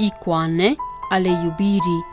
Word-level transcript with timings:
Icoane 0.00 0.74
ale 1.08 1.28
iubirii 1.28 2.04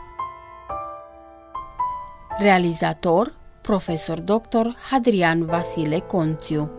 Realizator 2.38 3.34
Profesor 3.62 4.20
Dr. 4.20 4.66
Hadrian 4.90 5.44
Vasile 5.44 5.98
Conțiu 5.98 6.70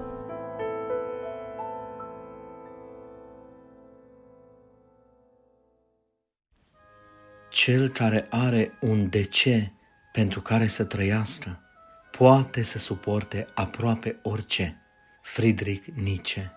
Cel 7.50 7.90
care 7.90 8.28
are 8.30 8.72
un 8.82 9.10
de 9.10 9.24
ce 9.24 9.72
pentru 10.12 10.42
care 10.42 10.68
să 10.68 10.84
trăiască, 10.84 11.60
poate 12.18 12.64
să 12.64 12.78
suporte 12.78 13.46
aproape 13.54 14.20
orice. 14.24 14.82
Friedrich 15.22 15.88
Nietzsche 15.96 16.57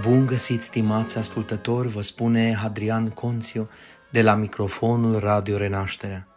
Bun 0.00 0.26
găsit, 0.26 0.62
stimați 0.62 1.18
ascultători, 1.18 1.88
vă 1.88 2.02
spune 2.02 2.54
Hadrian 2.54 3.08
Conțiu 3.08 3.68
de 4.10 4.22
la 4.22 4.34
microfonul 4.34 5.18
Radio 5.18 5.56
Renașterea. 5.56 6.28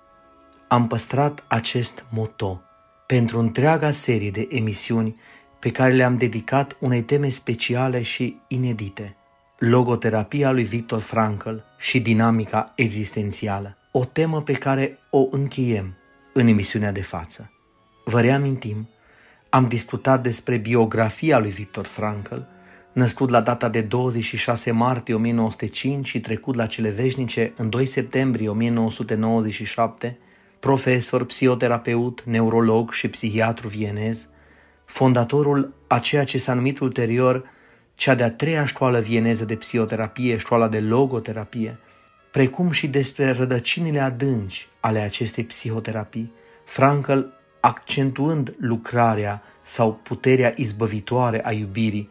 Am 0.68 0.88
păstrat 0.88 1.44
acest 1.48 2.06
moto 2.10 2.62
pentru 3.08 3.40
întreaga 3.40 3.92
serie 3.92 4.32
de 4.32 4.48
emisiuni 4.50 5.16
pe 5.60 5.72
care 5.72 5.94
le-am 5.94 6.18
dedicat 6.18 6.78
unei 6.80 7.02
teme 7.02 7.30
speciale 7.30 8.02
și 8.02 8.38
inedite, 8.48 9.16
logoterapia 9.58 10.52
lui 10.52 10.64
Victor 10.64 11.02
Frankl 11.02 11.56
și 11.78 12.00
dinamica 12.00 12.72
existențială, 12.76 13.78
o 13.92 14.06
temă 14.06 14.42
pe 14.42 14.54
care 14.54 14.98
o 15.10 15.28
încheiem 15.30 15.98
în 16.34 16.48
emisiunea 16.48 16.92
de 16.92 17.02
față. 17.02 17.52
Vă 18.06 18.22
reamintim, 18.22 18.90
am 19.50 19.68
discutat 19.68 20.24
despre 20.24 20.58
biografia 20.58 21.40
lui 21.40 21.52
Victor 21.52 21.86
Frankl, 21.86 22.38
născut 22.94 23.30
la 23.30 23.42
data 23.42 23.70
de 23.70 23.82
26 23.82 24.72
martie 24.72 25.14
1905 25.14 26.08
și 26.08 26.20
trecut 26.20 26.56
la 26.56 26.66
cele 26.66 26.90
veșnice 26.90 27.54
în 27.56 27.70
2 27.70 27.86
septembrie 27.86 28.50
1997, 28.50 30.18
profesor, 30.60 31.26
psihoterapeut, 31.26 32.24
neurolog 32.26 32.92
și 32.92 33.08
psihiatru 33.08 33.68
vienez, 33.68 34.28
fondatorul 34.86 35.74
a 35.88 36.00
ceea 36.00 36.24
ce 36.24 36.38
s-a 36.38 36.54
numit 36.54 36.80
ulterior 36.80 37.44
cea 37.96 38.16
de-a 38.16 38.32
treia 38.32 38.66
școală 38.66 39.00
vieneză 39.00 39.46
de 39.46 39.56
psihoterapie, 39.56 40.38
școala 40.38 40.68
de 40.68 40.80
logoterapie, 40.80 41.80
precum 42.32 42.72
și 42.72 42.88
despre 42.88 43.32
rădăcinile 43.32 44.00
adânci 44.00 44.68
ale 44.80 45.00
acestei 45.00 45.44
psihoterapii, 45.44 46.34
Frankl 46.66 47.20
accentuând 47.60 48.56
lucrarea 48.60 49.42
sau 49.62 49.94
puterea 49.94 50.54
izbăvitoare 50.56 51.46
a 51.46 51.52
iubirii, 51.52 52.10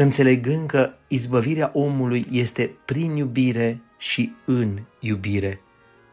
înțelegând 0.00 0.68
că 0.68 0.90
izbăvirea 1.08 1.70
omului 1.74 2.24
este 2.30 2.70
prin 2.84 3.16
iubire 3.16 3.80
și 3.96 4.32
în 4.44 4.78
iubire. 5.00 5.60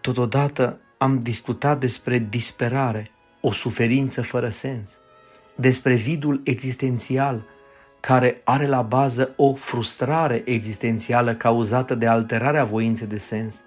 Totodată 0.02 0.80
am 0.98 1.20
discutat 1.20 1.80
despre 1.80 2.28
disperare, 2.30 3.10
o 3.42 3.52
suferință 3.52 4.22
fără 4.22 4.50
sens, 4.50 4.92
despre 5.56 5.94
vidul 5.94 6.42
existențial 6.44 7.46
care 8.00 8.42
are 8.44 8.68
la 8.68 8.82
bază 8.82 9.34
o 9.36 9.54
frustrare 9.54 10.42
existențială 10.46 11.36
cauzată 11.36 11.96
de 11.96 12.08
alterarea 12.08 12.64
voinței 12.64 13.08
de 13.08 13.18
sens, 13.18 13.62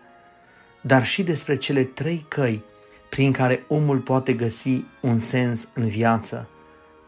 dar 0.80 1.04
și 1.04 1.22
despre 1.22 1.56
cele 1.56 1.84
trei 1.84 2.24
căi 2.28 2.62
prin 3.10 3.32
care 3.32 3.64
omul 3.68 3.98
poate 3.98 4.32
găsi 4.32 4.84
un 5.00 5.18
sens 5.18 5.68
în 5.74 5.88
viață, 5.88 6.48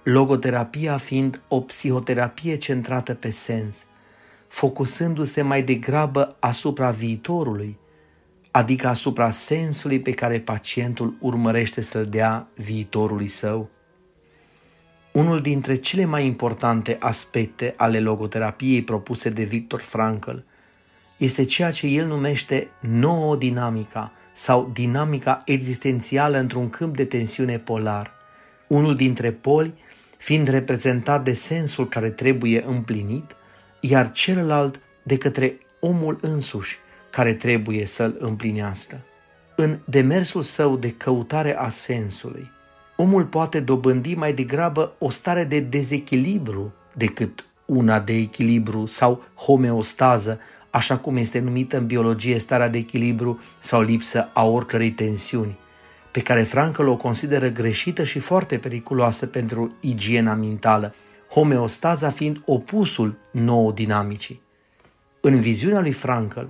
logoterapia 0.03 0.97
fiind 0.97 1.41
o 1.49 1.61
psihoterapie 1.61 2.57
centrată 2.57 3.15
pe 3.15 3.31
sens, 3.31 3.87
focusându-se 4.49 5.43
mai 5.43 5.63
degrabă 5.63 6.37
asupra 6.41 6.91
viitorului, 6.91 7.79
adică 8.51 8.89
asupra 8.89 9.31
sensului 9.31 10.01
pe 10.01 10.11
care 10.11 10.41
pacientul 10.41 11.17
urmărește 11.21 11.81
să-l 11.81 12.05
dea 12.05 12.49
viitorului 12.55 13.29
său. 13.29 13.71
Unul 15.13 15.41
dintre 15.41 15.77
cele 15.77 16.05
mai 16.05 16.27
importante 16.27 16.97
aspecte 17.01 17.75
ale 17.77 18.01
logoterapiei 18.01 18.83
propuse 18.83 19.29
de 19.29 19.43
Victor 19.43 19.81
Frankl 19.81 20.37
este 21.17 21.45
ceea 21.45 21.71
ce 21.71 21.87
el 21.87 22.07
numește 22.07 22.69
nouă 22.81 23.37
dinamica 23.37 24.13
sau 24.33 24.71
dinamica 24.73 25.37
existențială 25.45 26.39
într-un 26.39 26.71
câmp 26.71 26.97
de 26.97 27.05
tensiune 27.05 27.59
polar. 27.59 28.13
Unul 28.69 28.95
dintre 28.95 29.33
poli 29.33 29.75
fiind 30.21 30.49
reprezentat 30.49 31.25
de 31.25 31.33
sensul 31.33 31.89
care 31.89 32.11
trebuie 32.11 32.65
împlinit, 32.67 33.37
iar 33.81 34.13
celălalt 34.13 34.81
de 35.03 35.17
către 35.17 35.59
omul 35.81 36.19
însuși 36.21 36.79
care 37.11 37.35
trebuie 37.35 37.87
să-l 37.87 38.17
împlinească. 38.19 39.05
În 39.57 39.79
demersul 39.85 40.43
său 40.43 40.77
de 40.77 40.91
căutare 40.91 41.57
a 41.57 41.69
sensului, 41.69 42.51
omul 42.97 43.25
poate 43.25 43.61
dobândi 43.61 44.15
mai 44.15 44.33
degrabă 44.33 44.95
o 44.99 45.11
stare 45.11 45.45
de 45.45 45.61
dezechilibru 45.61 46.75
decât 46.95 47.45
una 47.67 48.01
de 48.01 48.17
echilibru 48.17 48.87
sau 48.87 49.23
homeostază, 49.35 50.39
așa 50.71 50.99
cum 50.99 51.17
este 51.17 51.39
numită 51.39 51.77
în 51.77 51.87
biologie 51.87 52.39
starea 52.39 52.69
de 52.69 52.79
echilibru 52.79 53.41
sau 53.59 53.83
lipsă 53.83 54.31
a 54.33 54.45
oricărei 54.45 54.91
tensiuni 54.91 55.59
pe 56.13 56.21
care 56.21 56.43
Frankl 56.43 56.87
o 56.87 56.97
consideră 56.97 57.49
greșită 57.49 58.05
și 58.05 58.19
foarte 58.19 58.59
periculoasă 58.59 59.27
pentru 59.27 59.77
igiena 59.81 60.35
mentală, 60.35 60.95
homeostaza 61.31 62.11
fiind 62.11 62.43
opusul 62.45 63.19
nouă 63.33 63.73
dinamicii. 63.73 64.43
În 65.21 65.41
viziunea 65.41 65.81
lui 65.81 65.93
Frankl, 65.93 66.45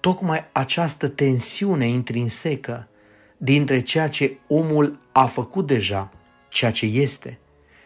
tocmai 0.00 0.44
această 0.52 1.08
tensiune 1.08 1.88
intrinsecă 1.88 2.88
dintre 3.36 3.80
ceea 3.80 4.08
ce 4.08 4.38
omul 4.46 4.98
a 5.12 5.26
făcut 5.26 5.66
deja, 5.66 6.10
ceea 6.48 6.70
ce 6.70 6.86
este, 6.86 7.38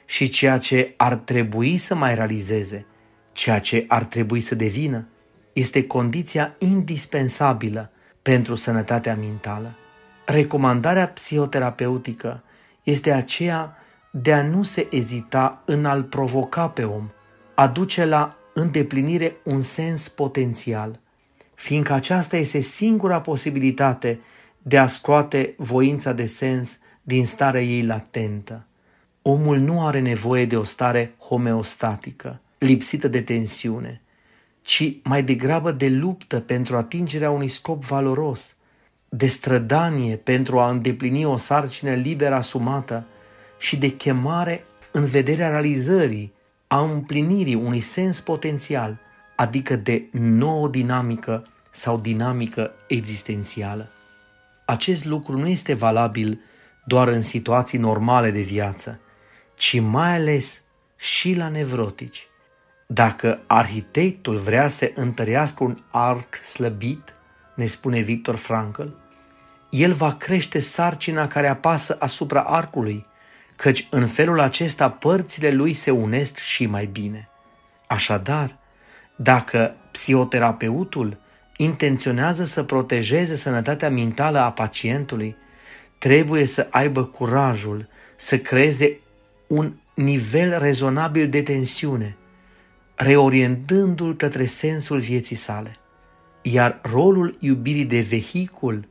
și 0.04 0.28
ceea 0.28 0.58
ce 0.58 0.94
ar 0.96 1.14
trebui 1.14 1.78
să 1.78 1.94
mai 1.94 2.14
realizeze, 2.14 2.86
ceea 3.32 3.58
ce 3.58 3.84
ar 3.88 4.04
trebui 4.04 4.40
să 4.40 4.54
devină, 4.54 5.08
este 5.52 5.86
condiția 5.86 6.56
indispensabilă 6.58 7.90
pentru 8.22 8.54
sănătatea 8.54 9.14
mentală. 9.14 9.74
Recomandarea 10.30 11.08
psihoterapeutică 11.08 12.42
este 12.82 13.12
aceea 13.12 13.76
de 14.10 14.32
a 14.32 14.42
nu 14.42 14.62
se 14.62 14.88
ezita 14.90 15.62
în 15.66 15.84
a-l 15.84 16.02
provoca 16.02 16.68
pe 16.68 16.84
om, 16.84 17.10
a 17.54 17.66
duce 17.66 18.04
la 18.04 18.28
îndeplinire 18.54 19.36
un 19.44 19.62
sens 19.62 20.08
potențial, 20.08 21.00
fiindcă 21.54 21.92
aceasta 21.92 22.36
este 22.36 22.60
singura 22.60 23.20
posibilitate 23.20 24.20
de 24.62 24.78
a 24.78 24.86
scoate 24.86 25.54
voința 25.56 26.12
de 26.12 26.26
sens 26.26 26.78
din 27.02 27.26
starea 27.26 27.62
ei 27.62 27.84
latentă. 27.84 28.66
Omul 29.22 29.58
nu 29.58 29.86
are 29.86 30.00
nevoie 30.00 30.46
de 30.46 30.56
o 30.56 30.64
stare 30.64 31.14
homeostatică, 31.18 32.40
lipsită 32.58 33.08
de 33.08 33.20
tensiune, 33.20 34.00
ci 34.62 34.96
mai 35.02 35.22
degrabă 35.22 35.72
de 35.72 35.88
luptă 35.88 36.40
pentru 36.40 36.76
atingerea 36.76 37.30
unui 37.30 37.48
scop 37.48 37.84
valoros– 37.84 38.54
de 39.12 39.26
strădanie 39.26 40.16
pentru 40.16 40.58
a 40.58 40.70
îndeplini 40.70 41.24
o 41.24 41.36
sarcină 41.36 41.94
liberă 41.94 42.34
asumată 42.34 43.06
și 43.58 43.76
de 43.76 43.88
chemare 43.88 44.64
în 44.90 45.04
vederea 45.04 45.48
realizării, 45.48 46.32
a 46.66 46.80
împlinirii 46.80 47.54
unui 47.54 47.80
sens 47.80 48.20
potențial, 48.20 48.98
adică 49.36 49.76
de 49.76 50.08
nouă 50.12 50.68
dinamică 50.68 51.46
sau 51.70 51.98
dinamică 51.98 52.72
existențială. 52.88 53.88
Acest 54.66 55.04
lucru 55.04 55.38
nu 55.38 55.46
este 55.46 55.74
valabil 55.74 56.40
doar 56.84 57.08
în 57.08 57.22
situații 57.22 57.78
normale 57.78 58.30
de 58.30 58.40
viață, 58.40 59.00
ci 59.54 59.80
mai 59.80 60.14
ales 60.14 60.60
și 60.96 61.34
la 61.34 61.48
nevrotici. 61.48 62.28
Dacă 62.86 63.42
arhitectul 63.46 64.36
vrea 64.36 64.68
să 64.68 64.90
întărească 64.94 65.64
un 65.64 65.76
arc 65.90 66.44
slăbit, 66.44 67.14
ne 67.54 67.66
spune 67.66 68.00
Victor 68.00 68.36
Frankl, 68.36 68.86
el 69.70 69.92
va 69.92 70.14
crește 70.14 70.60
sarcina 70.60 71.26
care 71.26 71.48
apasă 71.48 71.96
asupra 71.98 72.40
arcului, 72.40 73.06
căci 73.56 73.86
în 73.90 74.06
felul 74.06 74.40
acesta 74.40 74.90
părțile 74.90 75.50
lui 75.50 75.74
se 75.74 75.90
unesc 75.90 76.38
și 76.38 76.66
mai 76.66 76.86
bine. 76.86 77.28
Așadar, 77.86 78.56
dacă 79.16 79.74
psihoterapeutul 79.90 81.16
intenționează 81.56 82.44
să 82.44 82.62
protejeze 82.62 83.36
sănătatea 83.36 83.90
mentală 83.90 84.38
a 84.38 84.52
pacientului, 84.52 85.36
trebuie 85.98 86.46
să 86.46 86.66
aibă 86.70 87.04
curajul 87.04 87.88
să 88.16 88.38
creeze 88.38 88.98
un 89.46 89.72
nivel 89.94 90.58
rezonabil 90.58 91.28
de 91.28 91.42
tensiune, 91.42 92.16
reorientându-l 92.94 94.16
către 94.16 94.44
sensul 94.44 94.98
vieții 94.98 95.36
sale. 95.36 95.76
Iar 96.42 96.78
rolul 96.82 97.36
iubirii 97.40 97.84
de 97.84 98.00
vehicul 98.00 98.88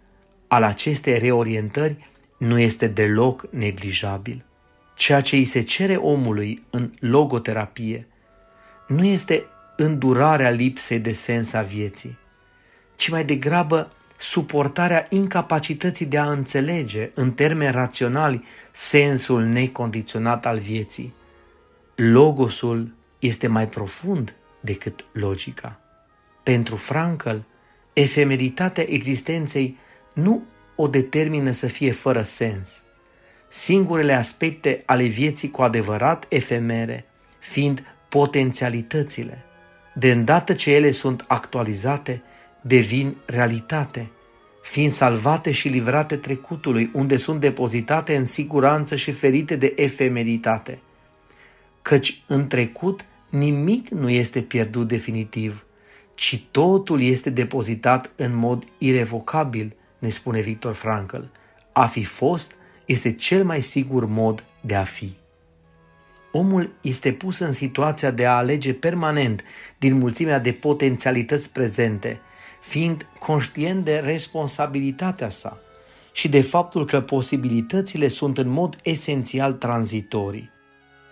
al 0.50 0.64
acestei 0.64 1.20
reorientări 1.20 2.10
nu 2.38 2.60
este 2.60 2.88
deloc 2.88 3.48
neglijabil. 3.52 4.46
Ceea 4.96 5.22
ce 5.22 5.36
îi 5.36 5.46
se 5.46 5.62
cere 5.62 5.96
omului 5.96 6.64
în 6.70 6.92
logoterapie 7.00 8.08
nu 8.88 9.06
este 9.06 9.46
îndurarea 9.76 10.50
lipsei 10.50 11.00
de 11.00 11.14
sens 11.14 11.54
a 11.54 11.62
vieții, 11.62 12.18
ci 12.96 13.10
mai 13.10 13.26
degrabă 13.26 13.92
suportarea 14.18 15.06
incapacității 15.10 16.06
de 16.06 16.18
a 16.18 16.32
înțelege 16.32 17.12
în 17.14 17.32
termeni 17.32 17.72
raționali 17.72 18.44
sensul 18.72 19.44
necondiționat 19.44 20.46
al 20.46 20.60
vieții. 20.60 21.14
Logosul 21.96 22.94
este 23.20 23.48
mai 23.48 23.68
profund 23.68 24.34
decât 24.60 25.06
logica. 25.12 25.80
Pentru 26.44 26.76
Frankl, 26.76 27.36
efemeritatea 27.94 28.86
existenței 28.88 29.78
nu 30.24 30.44
o 30.76 30.88
determină 30.88 31.52
să 31.52 31.68
fie 31.68 31.92
fără 31.92 32.22
sens. 32.22 32.82
Singurele 33.50 34.14
aspecte 34.14 34.84
ale 34.86 35.04
vieții 35.04 35.52
cu 35.52 35.62
adevărat 35.62 36.26
efemere 36.30 37.06
fiind 37.40 37.84
potențialitățile. 38.10 39.44
De 39.94 40.12
îndată 40.12 40.54
ce 40.54 40.74
ele 40.74 40.92
sunt 40.92 41.26
actualizate, 41.28 42.22
devin 42.62 43.16
realitate, 43.26 44.10
fiind 44.64 44.92
salvate 44.92 45.52
și 45.52 45.68
livrate 45.68 46.16
trecutului, 46.16 46.90
unde 46.94 47.18
sunt 47.18 47.40
depozitate 47.40 48.16
în 48.16 48.26
siguranță 48.26 48.96
și 48.96 49.12
ferite 49.12 49.56
de 49.56 49.74
efemeritate. 49.76 50.80
Căci 51.82 52.22
în 52.28 52.48
trecut 52.48 53.06
nimic 53.30 53.88
nu 53.88 54.10
este 54.10 54.42
pierdut 54.42 54.88
definitiv, 54.88 55.66
ci 56.16 56.44
totul 56.52 57.02
este 57.02 57.30
depozitat 57.30 58.12
în 58.16 58.36
mod 58.36 58.64
irevocabil, 58.78 59.76
ne 60.00 60.10
spune 60.10 60.42
Victor 60.42 60.74
Frankl. 60.74 61.22
A 61.72 61.86
fi 61.86 62.04
fost 62.04 62.52
este 62.86 63.14
cel 63.14 63.44
mai 63.44 63.62
sigur 63.62 64.06
mod 64.06 64.44
de 64.62 64.76
a 64.76 64.84
fi. 64.84 65.18
Omul 66.32 66.74
este 66.82 67.12
pus 67.12 67.40
în 67.40 67.52
situația 67.52 68.12
de 68.12 68.26
a 68.26 68.36
alege 68.36 68.74
permanent 68.74 69.44
din 69.78 69.98
mulțimea 69.98 70.40
de 70.40 70.52
potențialități 70.52 71.52
prezente, 71.52 72.22
fiind 72.62 73.08
conștient 73.20 73.86
de 73.86 73.98
responsabilitatea 73.98 75.30
sa 75.30 75.60
și 76.12 76.28
de 76.28 76.42
faptul 76.42 76.86
că 76.86 77.02
posibilitățile 77.02 78.08
sunt 78.08 78.38
în 78.38 78.50
mod 78.50 78.76
esențial 78.84 79.54
tranzitorii. 79.54 80.50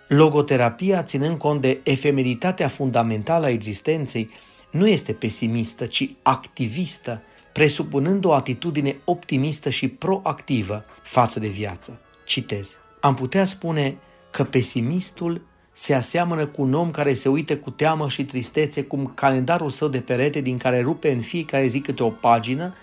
Logoterapia, 0.08 1.02
ținând 1.02 1.38
cont 1.38 1.60
de 1.60 1.80
efemeritatea 1.84 2.68
fundamentală 2.68 3.46
a 3.46 3.50
existenței, 3.50 4.30
nu 4.70 4.88
este 4.88 5.12
pesimistă, 5.12 5.86
ci 5.86 6.10
activistă, 6.22 7.22
presupunând 7.52 8.24
o 8.24 8.32
atitudine 8.32 8.96
optimistă 9.04 9.70
și 9.70 9.88
proactivă 9.88 10.84
față 11.02 11.40
de 11.40 11.48
viață. 11.48 12.00
Citez. 12.24 12.78
Am 13.00 13.14
putea 13.14 13.44
spune 13.44 13.96
că 14.30 14.44
pesimistul 14.44 15.42
se 15.72 15.94
aseamănă 15.94 16.46
cu 16.46 16.62
un 16.62 16.74
om 16.74 16.90
care 16.90 17.14
se 17.14 17.28
uită 17.28 17.56
cu 17.56 17.70
teamă 17.70 18.08
și 18.08 18.24
tristețe 18.24 18.82
cum 18.82 19.12
calendarul 19.14 19.70
său 19.70 19.88
de 19.88 20.00
perete 20.00 20.40
din 20.40 20.58
care 20.58 20.80
rupe 20.80 21.12
în 21.12 21.20
fiecare 21.20 21.66
zi 21.66 21.80
câte 21.80 22.02
o 22.02 22.08
pagină 22.08 22.74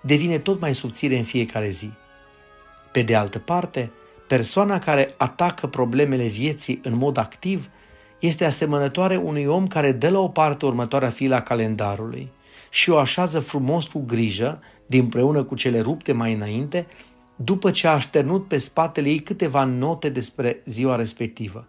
devine 0.00 0.38
tot 0.38 0.60
mai 0.60 0.74
subțire 0.74 1.16
în 1.16 1.22
fiecare 1.22 1.68
zi. 1.68 1.90
Pe 2.92 3.02
de 3.02 3.14
altă 3.14 3.38
parte, 3.38 3.92
persoana 4.28 4.78
care 4.78 5.14
atacă 5.16 5.66
problemele 5.66 6.26
vieții 6.26 6.80
în 6.82 6.96
mod 6.96 7.16
activ 7.16 7.70
este 8.20 8.44
asemănătoare 8.44 9.16
unui 9.16 9.44
om 9.44 9.66
care 9.66 9.92
dă 9.92 10.08
la 10.08 10.18
o 10.18 10.28
parte 10.28 10.66
următoarea 10.66 11.08
fila 11.08 11.40
calendarului 11.40 12.30
și 12.70 12.90
o 12.90 12.96
așează 12.96 13.40
frumos 13.40 13.86
cu 13.86 13.98
grijă, 14.06 14.60
dinpreună 14.86 15.42
cu 15.42 15.54
cele 15.54 15.80
rupte 15.80 16.12
mai 16.12 16.32
înainte, 16.32 16.86
după 17.36 17.70
ce 17.70 17.86
a 17.86 17.92
așternut 17.92 18.48
pe 18.48 18.58
spatele 18.58 19.08
ei 19.08 19.18
câteva 19.18 19.64
note 19.64 20.08
despre 20.08 20.62
ziua 20.64 20.96
respectivă. 20.96 21.66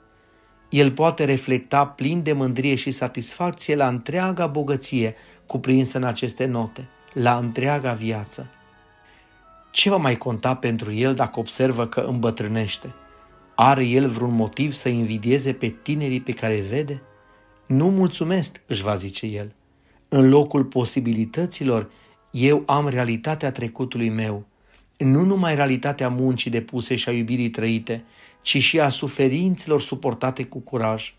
El 0.69 0.91
poate 0.91 1.25
reflecta 1.25 1.85
plin 1.85 2.23
de 2.23 2.33
mândrie 2.33 2.75
și 2.75 2.91
satisfacție 2.91 3.75
la 3.75 3.87
întreaga 3.87 4.47
bogăție 4.47 5.15
cuprinsă 5.45 5.97
în 5.97 6.03
aceste 6.03 6.45
note, 6.45 6.87
la 7.13 7.37
întreaga 7.37 7.93
viață. 7.93 8.47
Ce 9.71 9.89
va 9.89 9.97
mai 9.97 10.17
conta 10.17 10.55
pentru 10.55 10.93
el 10.93 11.13
dacă 11.13 11.39
observă 11.39 11.87
că 11.87 11.99
îmbătrânește? 11.99 12.93
Are 13.55 13.85
el 13.85 14.09
vreun 14.09 14.33
motiv 14.33 14.71
să 14.71 14.89
invidieze 14.89 15.53
pe 15.53 15.67
tinerii 15.67 16.21
pe 16.21 16.31
care 16.31 16.63
vede? 16.69 17.01
Nu 17.67 17.89
mulțumesc, 17.89 18.61
își 18.67 18.83
va 18.83 18.95
zice 18.95 19.25
el. 19.25 19.55
În 20.15 20.29
locul 20.29 20.63
posibilităților, 20.63 21.91
eu 22.31 22.63
am 22.65 22.87
realitatea 22.87 23.51
trecutului 23.51 24.09
meu– 24.09 24.45
nu 24.97 25.23
numai 25.23 25.55
realitatea 25.55 26.09
muncii 26.09 26.51
depuse 26.51 26.95
și 26.95 27.09
a 27.09 27.11
iubirii 27.11 27.49
trăite, 27.49 28.03
ci 28.41 28.57
și 28.57 28.79
a 28.79 28.89
suferințelor 28.89 29.81
suportate 29.81 30.43
cu 30.43 30.59
curaj. 30.59 31.15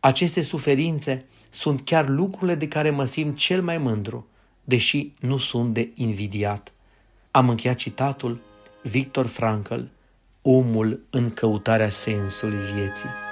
Aceste 0.00 0.40
suferințe 0.40 1.24
sunt 1.50 1.80
chiar 1.84 2.08
lucrurile 2.08 2.54
de 2.54 2.68
care 2.68 2.90
mă 2.90 3.04
simt 3.04 3.36
cel 3.36 3.62
mai 3.62 3.78
mândru, 3.78 4.26
deși 4.64 5.12
nu 5.20 5.36
sunt 5.36 5.74
de 5.74 5.90
invidiat. 5.94 6.72
Am 7.30 7.48
încheiat 7.48 7.76
citatul 7.76 8.42
Victor 8.82 9.26
Frankl, 9.26 9.80
Omul 10.42 11.06
în 11.10 11.30
căutarea 11.30 11.90
sensului 11.90 12.58
vieții. 12.74 13.23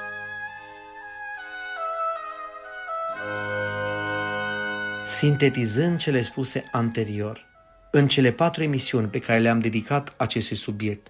Sintetizând 5.13 5.99
cele 5.99 6.23
spuse 6.23 6.65
anterior– 6.71 7.47
în 7.91 8.09
cele 8.09 8.31
patru 8.31 8.63
emisiuni 8.63 9.09
pe 9.09 9.19
care 9.19 9.39
le-am 9.39 9.61
dedicat 9.61 10.15
acestui 10.17 10.57
subiect, 10.57 11.07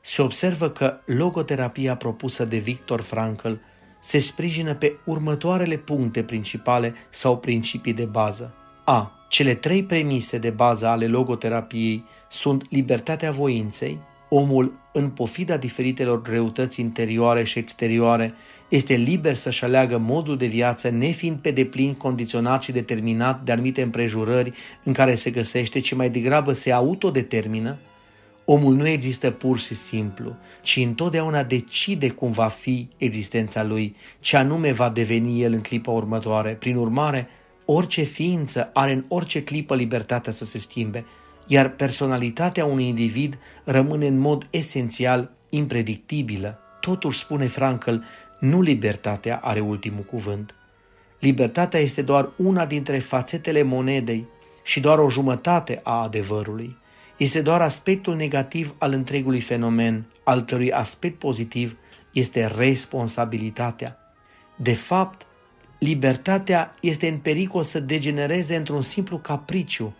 se 0.00 0.22
observă 0.22 0.70
că 0.70 0.98
logoterapia 1.06 1.96
propusă 1.96 2.44
de 2.44 2.58
Victor 2.58 3.00
Frankl 3.00 3.52
se 4.00 4.18
sprijină 4.18 4.74
pe 4.74 4.98
următoarele 5.04 5.76
puncte 5.76 6.22
principale 6.22 6.94
sau 7.10 7.38
principii 7.38 7.92
de 7.92 8.04
bază. 8.04 8.54
A. 8.84 9.12
Cele 9.28 9.54
trei 9.54 9.84
premise 9.84 10.38
de 10.38 10.50
bază 10.50 10.86
ale 10.86 11.06
logoterapiei 11.06 12.04
sunt 12.30 12.70
libertatea 12.70 13.30
voinței, 13.30 14.00
omul, 14.28 14.72
în 14.92 15.08
pofida 15.08 15.56
diferitelor 15.56 16.22
greutăți 16.22 16.80
interioare 16.80 17.44
și 17.44 17.58
exterioare, 17.58 18.34
este 18.68 18.94
liber 18.94 19.34
să-și 19.34 19.64
aleagă 19.64 19.98
modul 19.98 20.36
de 20.36 20.46
viață, 20.46 20.88
nefiind 20.88 21.36
pe 21.36 21.50
deplin 21.50 21.94
condiționat 21.94 22.62
și 22.62 22.72
determinat 22.72 23.42
de 23.42 23.52
anumite 23.52 23.82
împrejurări 23.82 24.52
în 24.84 24.92
care 24.92 25.14
se 25.14 25.30
găsește, 25.30 25.80
ci 25.80 25.94
mai 25.94 26.10
degrabă 26.10 26.52
se 26.52 26.72
autodetermină, 26.72 27.76
omul 28.44 28.74
nu 28.74 28.86
există 28.86 29.30
pur 29.30 29.58
și 29.58 29.74
simplu, 29.74 30.36
ci 30.62 30.76
întotdeauna 30.76 31.42
decide 31.42 32.08
cum 32.08 32.32
va 32.32 32.46
fi 32.46 32.88
existența 32.96 33.64
lui, 33.64 33.96
ce 34.20 34.36
anume 34.36 34.72
va 34.72 34.88
deveni 34.88 35.42
el 35.42 35.52
în 35.52 35.60
clipa 35.60 35.90
următoare. 35.90 36.50
Prin 36.50 36.76
urmare, 36.76 37.28
orice 37.64 38.02
ființă 38.02 38.70
are 38.72 38.92
în 38.92 39.04
orice 39.08 39.42
clipă 39.42 39.74
libertatea 39.74 40.32
să 40.32 40.44
se 40.44 40.58
schimbe, 40.58 41.04
iar 41.46 41.68
personalitatea 41.68 42.64
unui 42.64 42.86
individ 42.86 43.38
rămâne 43.64 44.06
în 44.06 44.18
mod 44.18 44.46
esențial 44.50 45.30
impredictibilă. 45.48 46.58
Totuși, 46.80 47.18
spune 47.18 47.46
Frankl, 47.46 47.94
nu 48.40 48.60
libertatea 48.60 49.40
are 49.42 49.60
ultimul 49.60 50.02
cuvânt. 50.02 50.54
Libertatea 51.20 51.80
este 51.80 52.02
doar 52.02 52.30
una 52.36 52.66
dintre 52.66 52.98
fațetele 52.98 53.62
monedei 53.62 54.26
și 54.62 54.80
doar 54.80 54.98
o 54.98 55.10
jumătate 55.10 55.80
a 55.82 56.02
adevărului. 56.02 56.76
Este 57.16 57.40
doar 57.40 57.60
aspectul 57.60 58.16
negativ 58.16 58.74
al 58.78 58.92
întregului 58.92 59.40
fenomen, 59.40 60.04
al 60.24 60.44
cărui 60.44 60.72
aspect 60.72 61.18
pozitiv 61.18 61.76
este 62.12 62.46
responsabilitatea. 62.56 63.98
De 64.56 64.74
fapt, 64.74 65.26
libertatea 65.78 66.74
este 66.80 67.08
în 67.08 67.18
pericol 67.18 67.62
să 67.62 67.80
degenereze 67.80 68.56
într-un 68.56 68.82
simplu 68.82 69.18
capriciu 69.18 69.94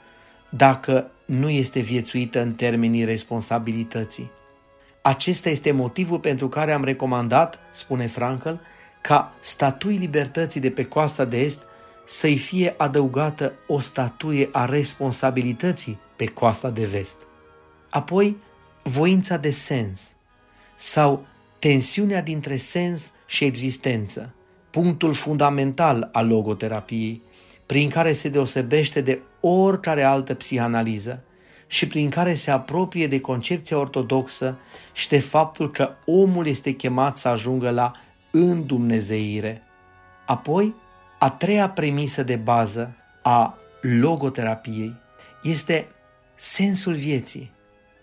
dacă 0.49 1.11
nu 1.27 1.51
este 1.51 1.81
viețuită 1.81 2.41
în 2.41 2.53
termenii 2.53 3.05
responsabilității. 3.05 4.31
Acesta 5.03 5.49
este 5.49 5.73
motivul 5.73 6.19
pentru 6.19 6.49
care 6.49 6.73
am 6.73 6.85
recomandat, 6.85 7.59
spune 7.73 8.07
Frankl, 8.07 8.53
ca 9.03 9.33
statui 9.41 9.97
libertății 9.97 10.61
de 10.61 10.71
pe 10.71 10.85
coasta 10.85 11.25
de 11.25 11.41
est 11.41 11.67
să-i 12.07 12.37
fie 12.37 12.75
adăugată 12.77 13.53
o 13.67 13.81
statuie 13.81 14.49
a 14.53 14.65
responsabilității 14.65 15.99
pe 16.17 16.27
coasta 16.27 16.71
de 16.71 16.85
vest. 16.85 17.17
Apoi, 17.91 18.37
voința 18.83 19.37
de 19.37 19.51
sens 19.51 20.15
sau 20.75 21.27
tensiunea 21.59 22.23
dintre 22.23 22.57
sens 22.57 23.13
și 23.27 23.45
existență, 23.45 24.35
punctul 24.71 25.15
fundamental 25.15 26.09
al 26.13 26.29
logoterapiei, 26.29 27.23
prin 27.67 27.89
care 27.89 28.13
se 28.13 28.29
deosebește 28.29 29.01
de 29.01 29.21
oricare 29.49 30.03
altă 30.03 30.35
psihanaliză 30.35 31.25
și 31.67 31.87
prin 31.87 32.11
care 32.11 32.35
se 32.35 32.51
apropie 32.51 33.07
de 33.07 33.21
concepția 33.21 33.79
ortodoxă 33.79 34.59
și 34.93 35.09
de 35.09 35.19
faptul 35.19 35.71
că 35.71 35.91
omul 36.05 36.47
este 36.47 36.71
chemat 36.71 37.17
să 37.17 37.29
ajungă 37.29 37.71
la 37.71 37.93
îndumnezeire. 38.31 39.63
Apoi, 40.27 40.75
a 41.19 41.31
treia 41.31 41.71
premisă 41.71 42.23
de 42.23 42.37
bază 42.37 42.97
a 43.23 43.59
logoterapiei 43.81 44.97
este 45.43 45.89
sensul 46.35 46.95
vieții, 46.95 47.51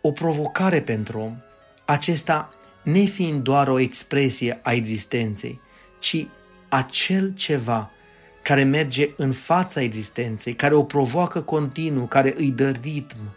o 0.01 0.12
provocare 0.12 0.81
pentru 0.81 1.19
om, 1.19 1.38
acesta 1.85 2.50
nefiind 2.83 3.41
doar 3.41 3.67
o 3.67 3.79
expresie 3.79 4.59
a 4.63 4.71
existenței, 4.71 5.62
ci 6.00 6.27
acel 6.69 7.33
ceva 7.33 7.89
care 8.43 8.63
merge 8.63 9.09
în 9.17 9.31
fața 9.31 9.81
existenței, 9.81 10.53
care 10.53 10.73
o 10.73 10.83
provoacă 10.83 11.41
continuu, 11.41 12.05
care 12.05 12.33
îi 12.38 12.51
dă 12.51 12.69
ritm. 12.69 13.35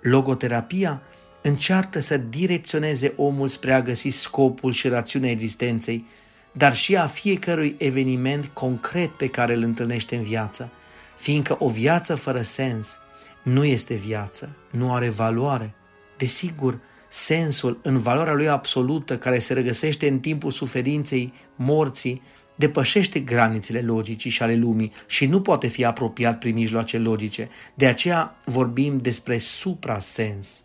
Logoterapia 0.00 1.02
încearcă 1.42 2.00
să 2.00 2.16
direcționeze 2.16 3.12
omul 3.16 3.48
spre 3.48 3.72
a 3.72 3.82
găsi 3.82 4.08
scopul 4.08 4.72
și 4.72 4.88
rațiunea 4.88 5.30
existenței, 5.30 6.06
dar 6.52 6.76
și 6.76 6.96
a 6.96 7.06
fiecărui 7.06 7.74
eveniment 7.78 8.46
concret 8.46 9.10
pe 9.10 9.28
care 9.28 9.54
îl 9.54 9.62
întâlnește 9.62 10.16
în 10.16 10.22
viață, 10.22 10.70
fiindcă 11.16 11.56
o 11.58 11.68
viață 11.68 12.14
fără 12.14 12.42
sens 12.42 12.98
nu 13.42 13.64
este 13.64 13.94
viață, 13.94 14.56
nu 14.70 14.92
are 14.92 15.08
valoare. 15.08 15.74
Desigur, 16.16 16.78
sensul 17.08 17.78
în 17.82 17.98
valoarea 17.98 18.34
lui 18.34 18.48
absolută 18.48 19.18
care 19.18 19.38
se 19.38 19.52
regăsește 19.52 20.08
în 20.08 20.18
timpul 20.18 20.50
suferinței, 20.50 21.32
morții, 21.56 22.22
depășește 22.54 23.20
granițele 23.20 23.80
logicii 23.80 24.30
și 24.30 24.42
ale 24.42 24.54
lumii 24.54 24.92
și 25.06 25.26
nu 25.26 25.40
poate 25.40 25.66
fi 25.66 25.84
apropiat 25.84 26.38
prin 26.38 26.54
mijloace 26.54 26.98
logice. 26.98 27.48
De 27.74 27.86
aceea 27.86 28.36
vorbim 28.44 28.98
despre 28.98 29.38
suprasens. 29.38 30.62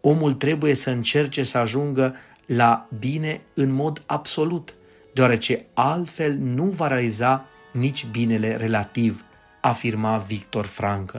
Omul 0.00 0.32
trebuie 0.32 0.74
să 0.74 0.90
încerce 0.90 1.42
să 1.42 1.58
ajungă 1.58 2.14
la 2.46 2.88
bine 2.98 3.40
în 3.54 3.70
mod 3.70 4.02
absolut, 4.06 4.74
deoarece 5.14 5.66
altfel 5.74 6.34
nu 6.34 6.64
va 6.64 6.86
realiza 6.86 7.46
nici 7.72 8.06
binele 8.06 8.56
relativ, 8.56 9.24
afirma 9.60 10.18
Victor 10.18 10.66
Frankl. 10.66 11.18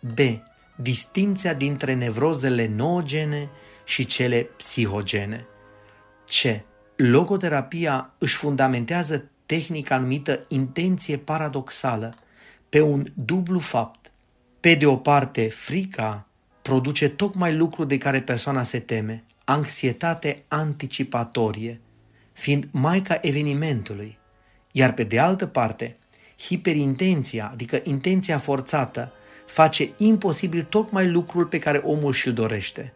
B. 0.00 0.18
Distinția 0.76 1.54
dintre 1.54 1.94
nevrozele 1.94 2.70
noogene 2.76 3.48
și 3.84 4.04
cele 4.04 4.42
psihogene. 4.42 5.46
C. 6.26 6.64
Logoterapia 6.96 8.14
își 8.18 8.34
fundamentează 8.34 9.28
tehnica 9.46 9.98
numită 9.98 10.44
intenție 10.48 11.16
paradoxală 11.16 12.14
pe 12.68 12.80
un 12.80 13.04
dublu 13.14 13.58
fapt. 13.58 14.12
Pe 14.60 14.74
de 14.74 14.86
o 14.86 14.96
parte, 14.96 15.48
frica 15.48 16.26
produce 16.62 17.08
tocmai 17.08 17.54
lucru 17.54 17.84
de 17.84 17.98
care 17.98 18.22
persoana 18.22 18.62
se 18.62 18.78
teme, 18.78 19.24
anxietate 19.44 20.44
anticipatorie, 20.48 21.80
fiind 22.32 22.68
maica 22.70 23.18
evenimentului, 23.20 24.18
iar 24.72 24.92
pe 24.92 25.04
de 25.04 25.18
altă 25.18 25.46
parte, 25.46 25.96
hiperintenția, 26.38 27.50
adică 27.52 27.80
intenția 27.82 28.38
forțată, 28.38 29.12
face 29.46 29.92
imposibil 29.96 30.62
tocmai 30.62 31.10
lucrul 31.10 31.46
pe 31.46 31.58
care 31.58 31.78
omul 31.78 32.12
și-l 32.12 32.32
dorește. 32.32 32.94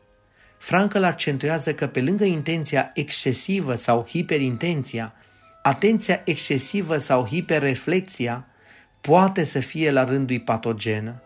Frankl 0.58 1.02
accentuează 1.02 1.74
că 1.74 1.86
pe 1.86 2.00
lângă 2.00 2.24
intenția 2.24 2.90
excesivă 2.94 3.74
sau 3.74 4.06
hiperintenția, 4.08 5.14
atenția 5.62 6.20
excesivă 6.24 6.98
sau 6.98 7.26
hiperreflexia 7.26 8.46
poate 9.00 9.44
să 9.44 9.60
fie 9.60 9.90
la 9.90 10.04
rândul 10.04 10.40
patogenă. 10.40 11.22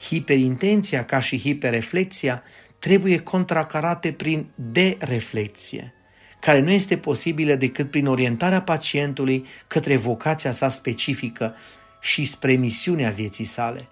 Hiperintenția 0.00 1.04
ca 1.04 1.20
și 1.20 1.38
hiperreflexia 1.38 2.42
trebuie 2.78 3.18
contracarate 3.18 4.12
prin 4.12 4.46
dereflexie, 4.54 5.94
care 6.40 6.60
nu 6.60 6.70
este 6.70 6.96
posibilă 6.96 7.54
decât 7.54 7.90
prin 7.90 8.06
orientarea 8.06 8.62
pacientului 8.62 9.46
către 9.66 9.96
vocația 9.96 10.52
sa 10.52 10.68
specifică 10.68 11.54
și 12.00 12.24
spre 12.24 12.52
misiunea 12.52 13.10
vieții 13.10 13.44
sale. 13.44 13.88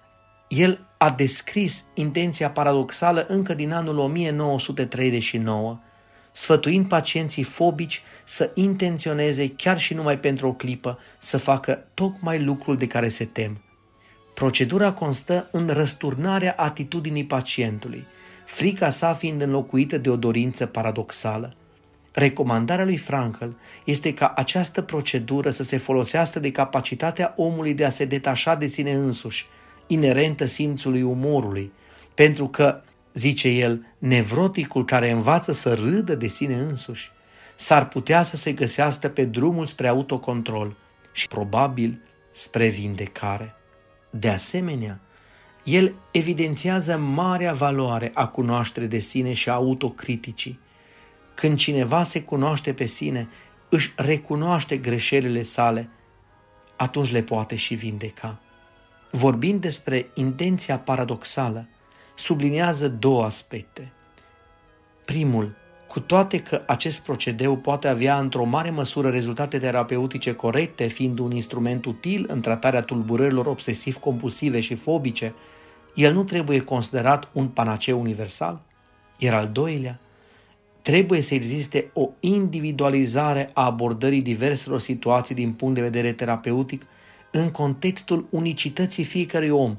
El 0.48 0.86
a 1.04 1.10
descris 1.10 1.84
intenția 1.94 2.50
paradoxală 2.50 3.26
încă 3.28 3.54
din 3.54 3.72
anul 3.72 3.98
1939, 3.98 5.80
sfătuind 6.32 6.88
pacienții 6.88 7.42
fobici 7.42 8.02
să 8.24 8.50
intenționeze 8.54 9.50
chiar 9.50 9.78
și 9.78 9.94
numai 9.94 10.18
pentru 10.18 10.48
o 10.48 10.52
clipă 10.52 10.98
să 11.18 11.36
facă 11.36 11.86
tocmai 11.94 12.42
lucrul 12.42 12.76
de 12.76 12.86
care 12.86 13.08
se 13.08 13.24
tem. 13.24 13.62
Procedura 14.34 14.92
constă 14.92 15.48
în 15.52 15.68
răsturnarea 15.68 16.54
atitudinii 16.56 17.24
pacientului, 17.24 18.06
frica 18.46 18.90
sa 18.90 19.14
fiind 19.14 19.40
înlocuită 19.40 19.98
de 19.98 20.10
o 20.10 20.16
dorință 20.16 20.66
paradoxală. 20.66 21.54
Recomandarea 22.12 22.84
lui 22.84 22.96
Frankl 22.96 23.48
este 23.84 24.12
ca 24.12 24.32
această 24.36 24.82
procedură 24.82 25.50
să 25.50 25.62
se 25.62 25.76
folosească 25.76 26.38
de 26.38 26.50
capacitatea 26.50 27.32
omului 27.36 27.74
de 27.74 27.84
a 27.84 27.90
se 27.90 28.04
detașa 28.04 28.54
de 28.54 28.66
sine 28.66 28.92
însuși, 28.92 29.46
inerentă 29.86 30.44
simțului 30.44 31.02
umorului, 31.02 31.72
pentru 32.14 32.48
că, 32.48 32.82
zice 33.12 33.48
el, 33.48 33.86
nevroticul 33.98 34.84
care 34.84 35.10
învață 35.10 35.52
să 35.52 35.74
râdă 35.74 36.14
de 36.14 36.26
sine 36.26 36.54
însuși 36.54 37.12
s-ar 37.56 37.88
putea 37.88 38.22
să 38.22 38.36
se 38.36 38.52
găsească 38.52 39.08
pe 39.08 39.24
drumul 39.24 39.66
spre 39.66 39.88
autocontrol 39.88 40.76
și 41.12 41.28
probabil 41.28 42.00
spre 42.32 42.68
vindecare. 42.68 43.54
De 44.10 44.28
asemenea, 44.28 45.00
el 45.64 45.94
evidențiază 46.10 46.96
marea 46.98 47.52
valoare 47.52 48.10
a 48.14 48.26
cunoașterii 48.26 48.88
de 48.88 48.98
sine 48.98 49.32
și 49.32 49.48
a 49.48 49.52
autocriticii. 49.52 50.58
Când 51.34 51.56
cineva 51.56 52.04
se 52.04 52.22
cunoaște 52.22 52.72
pe 52.72 52.86
sine, 52.86 53.28
își 53.68 53.92
recunoaște 53.96 54.76
greșelile 54.76 55.42
sale, 55.42 55.88
atunci 56.76 57.10
le 57.10 57.22
poate 57.22 57.56
și 57.56 57.74
vindeca 57.74 58.38
vorbind 59.14 59.60
despre 59.60 60.10
intenția 60.14 60.78
paradoxală, 60.78 61.68
subliniază 62.16 62.88
două 62.88 63.24
aspecte. 63.24 63.92
Primul, 65.04 65.56
cu 65.88 66.00
toate 66.00 66.42
că 66.42 66.62
acest 66.66 67.02
procedeu 67.02 67.56
poate 67.56 67.88
avea 67.88 68.18
într-o 68.18 68.44
mare 68.44 68.70
măsură 68.70 69.10
rezultate 69.10 69.58
terapeutice 69.58 70.34
corecte, 70.34 70.86
fiind 70.86 71.18
un 71.18 71.30
instrument 71.30 71.84
util 71.84 72.24
în 72.28 72.40
tratarea 72.40 72.82
tulburărilor 72.82 73.46
obsesiv-compulsive 73.46 74.60
și 74.60 74.74
fobice, 74.74 75.34
el 75.94 76.12
nu 76.12 76.24
trebuie 76.24 76.60
considerat 76.60 77.28
un 77.32 77.48
panaceu 77.48 78.00
universal. 78.00 78.60
Iar 79.18 79.34
al 79.34 79.48
doilea, 79.48 80.00
trebuie 80.82 81.20
să 81.20 81.34
existe 81.34 81.90
o 81.92 82.08
individualizare 82.20 83.50
a 83.52 83.64
abordării 83.64 84.22
diverselor 84.22 84.80
situații 84.80 85.34
din 85.34 85.52
punct 85.52 85.74
de 85.74 85.80
vedere 85.80 86.12
terapeutic 86.12 86.86
în 87.36 87.50
contextul 87.50 88.26
unicității 88.30 89.04
fiecărui 89.04 89.48
om. 89.48 89.76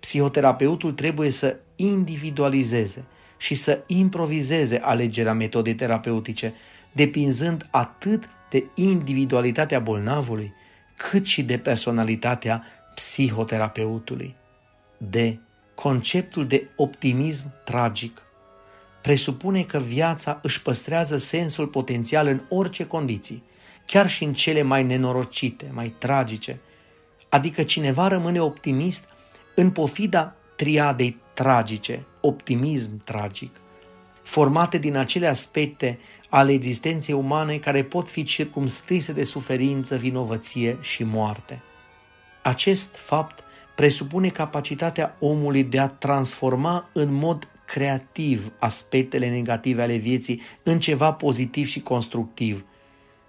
Psihoterapeutul 0.00 0.92
trebuie 0.92 1.30
să 1.30 1.56
individualizeze 1.76 3.04
și 3.36 3.54
să 3.54 3.82
improvizeze 3.86 4.78
alegerea 4.82 5.32
metodei 5.32 5.74
terapeutice, 5.74 6.54
depinzând 6.92 7.68
atât 7.70 8.28
de 8.50 8.64
individualitatea 8.74 9.78
bolnavului, 9.78 10.52
cât 10.96 11.24
și 11.24 11.42
de 11.42 11.58
personalitatea 11.58 12.64
psihoterapeutului. 12.94 14.34
De 14.96 15.38
conceptul 15.74 16.46
de 16.46 16.70
optimism 16.76 17.52
tragic 17.64 18.22
presupune 19.02 19.62
că 19.62 19.78
viața 19.78 20.38
își 20.42 20.62
păstrează 20.62 21.16
sensul 21.16 21.66
potențial 21.66 22.26
în 22.26 22.40
orice 22.48 22.86
condiții, 22.86 23.42
chiar 23.86 24.08
și 24.08 24.24
în 24.24 24.32
cele 24.32 24.62
mai 24.62 24.84
nenorocite, 24.84 25.70
mai 25.72 25.94
tragice, 25.98 26.60
adică 27.28 27.62
cineva 27.62 28.08
rămâne 28.08 28.40
optimist 28.40 29.04
în 29.54 29.70
pofida 29.70 30.34
triadei 30.56 31.16
tragice, 31.34 32.06
optimism 32.20 33.04
tragic, 33.04 33.60
formate 34.22 34.78
din 34.78 34.96
acele 34.96 35.26
aspecte 35.26 35.98
ale 36.28 36.52
existenței 36.52 37.14
umane 37.14 37.56
care 37.56 37.84
pot 37.84 38.08
fi 38.08 38.24
circumscrise 38.24 39.12
de 39.12 39.24
suferință, 39.24 39.96
vinovăție 39.96 40.78
și 40.80 41.04
moarte. 41.04 41.60
Acest 42.42 42.94
fapt 42.94 43.42
presupune 43.76 44.28
capacitatea 44.28 45.16
omului 45.18 45.64
de 45.64 45.78
a 45.78 45.88
transforma 45.88 46.88
în 46.92 47.12
mod 47.12 47.48
creativ 47.66 48.52
aspectele 48.58 49.28
negative 49.28 49.82
ale 49.82 49.96
vieții 49.96 50.42
în 50.62 50.80
ceva 50.80 51.12
pozitiv 51.12 51.66
și 51.66 51.80
constructiv, 51.80 52.64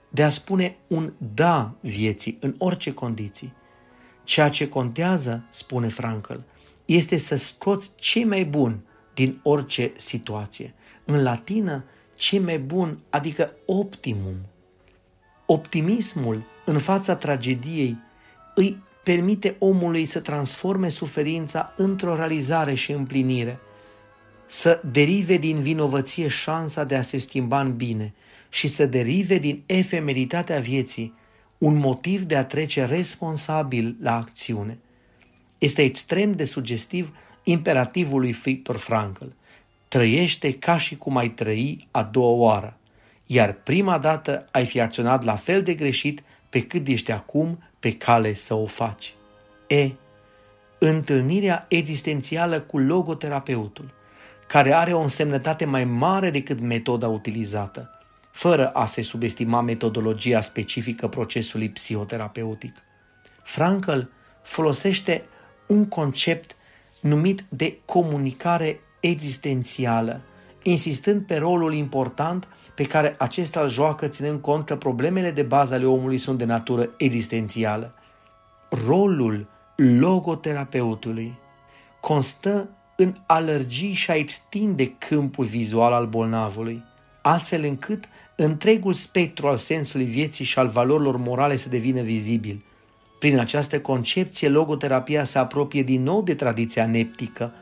de 0.09 0.23
a 0.23 0.29
spune 0.29 0.75
un 0.87 1.13
da 1.33 1.73
vieții 1.81 2.37
în 2.41 2.55
orice 2.57 2.93
condiții. 2.93 3.53
Ceea 4.29 4.49
ce 4.49 4.67
contează, 4.67 5.43
spune 5.49 5.87
Frankl, 5.87 6.33
este 6.85 7.17
să 7.17 7.35
scoți 7.35 7.91
ce 7.95 8.25
mai 8.25 8.45
bun 8.45 8.79
din 9.13 9.39
orice 9.43 9.91
situație. 9.97 10.73
În 11.05 11.23
latină, 11.23 11.83
ce 12.15 12.39
mai 12.39 12.59
bun, 12.59 12.99
adică 13.09 13.53
optimum. 13.65 14.35
Optimismul 15.45 16.43
în 16.65 16.77
fața 16.77 17.15
tragediei 17.15 17.97
îi 18.55 18.83
permite 19.03 19.55
omului 19.59 20.05
să 20.05 20.19
transforme 20.19 20.89
suferința 20.89 21.73
într-o 21.77 22.15
realizare 22.15 22.73
și 22.73 22.91
împlinire, 22.91 23.59
să 24.45 24.81
derive 24.91 25.37
din 25.37 25.61
vinovăție 25.61 26.27
șansa 26.27 26.83
de 26.83 26.95
a 26.95 27.01
se 27.01 27.17
schimba 27.17 27.61
în 27.61 27.75
bine 27.75 28.13
și 28.49 28.67
să 28.67 28.85
derive 28.85 29.37
din 29.37 29.63
efemeritatea 29.65 30.59
vieții 30.59 31.17
un 31.59 31.77
motiv 31.77 32.21
de 32.21 32.35
a 32.35 32.45
trece 32.45 32.85
responsabil 32.85 33.95
la 34.01 34.15
acțiune. 34.15 34.79
Este 35.57 35.81
extrem 35.81 36.31
de 36.31 36.45
sugestiv 36.45 37.13
imperativul 37.43 38.19
lui 38.19 38.31
Victor 38.31 38.77
Frankl. 38.77 39.25
Trăiește 39.87 40.53
ca 40.53 40.77
și 40.77 40.95
cum 40.95 41.17
ai 41.17 41.29
trăi 41.29 41.87
a 41.91 42.03
doua 42.03 42.29
oară, 42.29 42.77
iar 43.25 43.53
prima 43.53 43.97
dată 43.97 44.47
ai 44.51 44.65
fi 44.65 44.79
acționat 44.79 45.23
la 45.23 45.35
fel 45.35 45.61
de 45.63 45.73
greșit 45.73 46.23
pe 46.49 46.61
cât 46.61 46.87
ești 46.87 47.11
acum 47.11 47.63
pe 47.79 47.91
cale 47.91 48.33
să 48.33 48.53
o 48.53 48.65
faci. 48.65 49.13
E. 49.67 49.89
Întâlnirea 50.79 51.65
existențială 51.69 52.59
cu 52.59 52.77
logoterapeutul, 52.77 53.93
care 54.47 54.73
are 54.73 54.93
o 54.93 55.01
însemnătate 55.01 55.65
mai 55.65 55.83
mare 55.83 56.29
decât 56.29 56.61
metoda 56.61 57.07
utilizată, 57.07 57.98
fără 58.39 58.67
a 58.67 58.85
se 58.85 59.01
subestima 59.01 59.61
metodologia 59.61 60.41
specifică 60.41 61.07
procesului 61.07 61.69
psihoterapeutic. 61.69 62.83
Frankl 63.43 63.99
folosește 64.43 65.25
un 65.67 65.85
concept 65.85 66.55
numit 67.01 67.45
de 67.49 67.79
comunicare 67.85 68.79
existențială, 68.99 70.23
insistând 70.63 71.25
pe 71.25 71.37
rolul 71.37 71.73
important 71.73 72.47
pe 72.75 72.83
care 72.83 73.15
acesta 73.17 73.61
îl 73.61 73.69
joacă 73.69 74.07
ținând 74.07 74.41
cont 74.41 74.65
că 74.65 74.75
problemele 74.75 75.31
de 75.31 75.43
bază 75.43 75.73
ale 75.73 75.85
omului 75.85 76.17
sunt 76.17 76.37
de 76.37 76.45
natură 76.45 76.89
existențială. 76.97 77.93
Rolul 78.87 79.49
logoterapeutului 79.75 81.39
constă 81.99 82.69
în 82.95 83.15
a 83.25 83.39
lărgi 83.39 83.91
și 83.91 84.11
a 84.11 84.15
extinde 84.15 84.87
câmpul 84.87 85.45
vizual 85.45 85.93
al 85.93 86.07
bolnavului, 86.07 86.83
astfel 87.21 87.63
încât 87.63 88.05
întregul 88.43 88.93
spectru 88.93 89.47
al 89.47 89.57
sensului 89.57 90.05
vieții 90.05 90.45
și 90.45 90.59
al 90.59 90.67
valorilor 90.67 91.17
morale 91.17 91.57
să 91.57 91.69
devină 91.69 92.01
vizibil. 92.01 92.63
Prin 93.19 93.39
această 93.39 93.81
concepție, 93.81 94.49
logoterapia 94.49 95.23
se 95.23 95.37
apropie 95.37 95.83
din 95.83 96.03
nou 96.03 96.21
de 96.21 96.35
tradiția 96.35 96.85
neptică, 96.85 97.53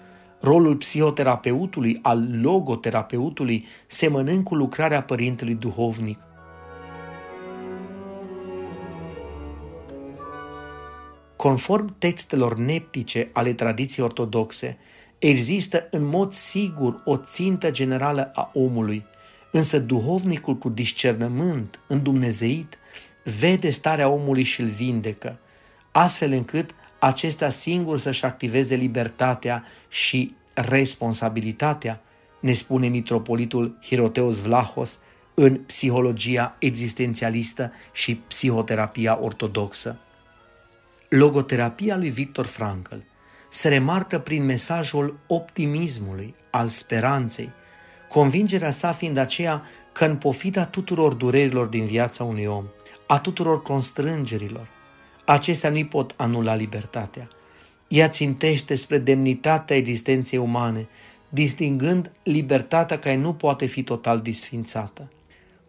rolul 0.42 0.76
psihoterapeutului, 0.76 2.00
al 2.02 2.42
logoterapeutului, 2.42 3.66
semănând 3.88 4.44
cu 4.44 4.56
lucrarea 4.56 5.04
părintelui 5.04 5.56
duhovnic. 5.56 6.20
Conform 11.36 11.96
textelor 11.98 12.58
neptice 12.58 13.30
ale 13.34 13.54
tradiției 13.54 14.06
ortodoxe, 14.06 14.78
există 15.20 15.88
în 15.92 16.06
mod 16.06 16.34
sigur 16.34 17.02
o 17.06 17.18
țintă 17.18 17.72
generală 17.72 18.32
a 18.34 18.52
omului, 18.54 19.06
însă 19.52 19.80
duhovnicul 19.80 20.58
cu 20.58 20.70
discernământ 20.70 21.80
îndumnezeit 21.88 22.78
vede 23.24 23.70
starea 23.70 24.10
omului 24.10 24.44
și 24.44 24.62
îl 24.62 24.68
vindecă, 24.68 25.40
astfel 25.92 26.32
încât 26.32 26.76
acesta 27.00 27.50
singur 27.50 28.00
să-și 28.00 28.26
activeze 28.26 28.76
libertatea 28.76 29.64
și 29.90 30.36
responsabilitatea, 30.54 32.02
ne 32.40 32.54
spune 32.54 32.88
mitropolitul 32.88 33.78
Hiroteos 33.84 34.42
Vlahos 34.42 34.98
în 35.34 35.56
psihologia 35.56 36.56
existențialistă 36.60 37.72
și 37.94 38.16
psihoterapia 38.16 39.20
ortodoxă. 39.22 39.98
Logoterapia 41.10 41.98
lui 41.98 42.10
Victor 42.10 42.46
Frankl 42.46 42.96
se 43.50 43.70
remarcă 43.70 44.20
prin 44.20 44.46
mesajul 44.46 45.20
optimismului, 45.28 46.36
al 46.50 46.68
speranței, 46.68 47.52
convingerea 48.18 48.72
sa 48.72 48.92
fiind 48.92 49.18
aceea 49.18 49.64
că 49.92 50.06
în 50.06 50.16
pofita 50.16 50.66
tuturor 50.66 51.14
durerilor 51.14 51.68
din 51.68 51.86
viața 51.86 52.24
unui 52.24 52.46
om, 52.46 52.66
a 53.08 53.20
tuturor 53.20 53.62
constrângerilor, 53.62 54.70
acestea 55.26 55.70
nu-i 55.70 55.86
pot 55.86 56.14
anula 56.16 56.56
libertatea. 56.56 57.30
Ea 57.88 58.10
țintește 58.10 58.76
spre 58.76 58.98
demnitatea 58.98 59.76
existenței 59.76 60.40
umane, 60.40 60.88
distingând 61.30 62.12
libertatea 62.24 63.00
care 63.00 63.16
nu 63.16 63.34
poate 63.34 63.66
fi 63.66 63.84
total 63.84 64.20
disfințată. 64.20 65.12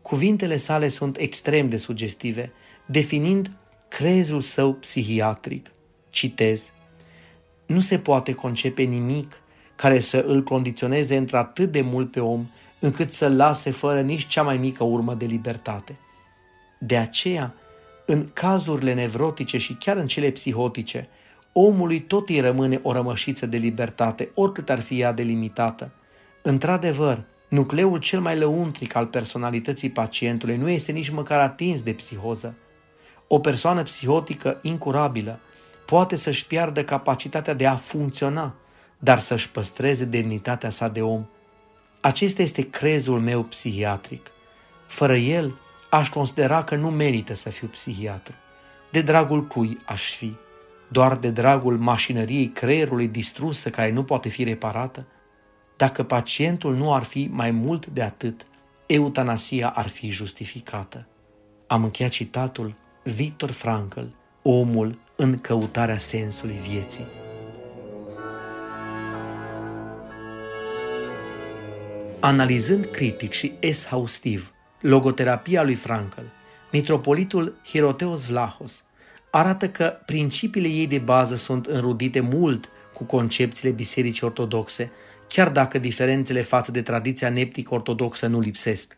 Cuvintele 0.03 0.57
sale 0.57 0.89
sunt 0.89 1.17
extrem 1.17 1.69
de 1.69 1.77
sugestive, 1.77 2.53
definind 2.87 3.51
crezul 3.89 4.41
său 4.41 4.73
psihiatric. 4.73 5.71
Citez, 6.11 6.73
nu 7.67 7.81
se 7.81 7.99
poate 7.99 8.33
concepe 8.33 8.83
nimic 8.83 9.43
care 9.79 10.01
să 10.01 10.25
îl 10.27 10.43
condiționeze 10.43 11.17
într-atât 11.17 11.73
de 11.73 11.81
mult 11.81 12.11
pe 12.11 12.21
om 12.21 12.47
încât 12.79 13.13
să-l 13.13 13.37
lase 13.37 13.71
fără 13.71 14.01
nici 14.01 14.27
cea 14.27 14.43
mai 14.43 14.57
mică 14.57 14.85
urmă 14.85 15.15
de 15.15 15.25
libertate. 15.25 15.99
De 16.79 16.97
aceea, 16.97 17.55
în 18.07 18.27
cazurile 18.33 18.95
nevrotice 18.95 19.59
și 19.59 19.75
chiar 19.75 19.97
în 19.97 20.07
cele 20.07 20.31
psihotice, 20.31 21.09
omului 21.53 22.01
tot 22.01 22.29
îi 22.29 22.41
rămâne 22.41 22.81
o 22.83 22.93
rămășiță 22.93 23.47
de 23.47 23.57
libertate, 23.57 24.31
oricât 24.35 24.71
ar 24.71 24.81
fi 24.81 25.01
ea 25.01 25.13
delimitată. 25.13 25.93
Într-adevăr, 26.43 27.25
nucleul 27.49 27.99
cel 27.99 28.21
mai 28.21 28.39
lăuntric 28.39 28.95
al 28.95 29.07
personalității 29.07 29.91
pacientului 29.91 30.57
nu 30.57 30.69
este 30.69 30.93
nici 30.93 31.11
măcar 31.11 31.41
atins 31.41 31.83
de 31.83 31.93
psihoză. 31.93 32.57
O 33.27 33.39
persoană 33.39 33.83
psihotică 33.83 34.59
incurabilă 34.63 35.41
poate 35.87 36.17
să-și 36.17 36.47
piardă 36.47 36.85
capacitatea 36.85 37.55
de 37.55 37.67
a 37.67 37.77
funcționa, 37.77 38.55
dar 38.99 39.19
să-și 39.19 39.51
păstreze 39.51 40.05
demnitatea 40.05 40.71
sa 40.71 40.89
de 40.89 41.03
om. 41.03 41.27
Acesta 42.01 42.43
este 42.43 42.71
crezul 42.71 43.21
meu 43.21 43.43
psihiatric. 43.43 44.31
Fără 44.87 45.17
el, 45.17 45.59
aș 45.91 46.09
considera 46.09 46.65
că 46.65 46.77
nu 46.77 46.91
merită 46.91 47.35
să 47.35 47.51
fiu 47.51 47.67
psihiatru. 47.67 48.35
De 48.91 49.01
dragul 49.01 49.47
cui 49.47 49.79
aș 49.87 50.15
fi? 50.15 50.37
Doar 50.89 51.17
de 51.17 51.31
dragul 51.31 51.79
mașinăriei 51.79 52.49
creierului 52.49 53.09
distrusă 53.09 53.71
care 53.71 53.91
nu 53.91 54.05
poate 54.05 54.29
fi 54.29 54.45
reparată? 54.45 55.07
Dacă 55.77 56.03
pacientul 56.03 56.77
nu 56.77 56.95
ar 56.95 57.03
fi 57.03 57.29
mai 57.33 57.51
mult 57.51 57.87
de 57.87 58.03
atât, 58.03 58.47
eutanasia 58.87 59.69
ar 59.69 59.89
fi 59.89 60.11
justificată. 60.11 61.07
Am 61.67 61.85
încheiat 61.85 62.11
citatul 62.11 62.75
Victor 63.03 63.51
Frankl, 63.51 64.01
omul 64.43 64.99
în 65.17 65.39
căutarea 65.39 65.99
sensului 65.99 66.59
vieții. 66.69 67.07
Analizând 72.21 72.87
critic 72.87 73.33
și 73.33 73.53
exhaustiv 73.61 74.53
logoterapia 74.81 75.63
lui 75.63 75.75
Frankl, 75.75 76.21
mitropolitul 76.73 77.61
Hiroteos 77.65 78.27
Vlahos 78.27 78.85
arată 79.31 79.69
că 79.69 79.97
principiile 80.07 80.69
ei 80.69 80.87
de 80.87 80.99
bază 80.99 81.37
sunt 81.37 81.67
înrudite 81.67 82.21
mult 82.21 82.71
cu 82.95 83.05
concepțiile 83.05 83.75
bisericii 83.75 84.27
ortodoxe, 84.27 84.91
chiar 85.29 85.51
dacă 85.51 85.79
diferențele 85.79 86.43
față 86.43 86.71
de 86.71 86.83
tradiția 86.83 87.29
neptică 87.29 87.75
ortodoxă 87.75 88.27
nu 88.27 88.41
lipsesc. 88.41 88.97